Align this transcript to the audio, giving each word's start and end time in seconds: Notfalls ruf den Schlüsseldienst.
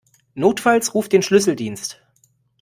Notfalls 0.33 0.95
ruf 0.95 1.09
den 1.09 1.21
Schlüsseldienst. 1.21 2.01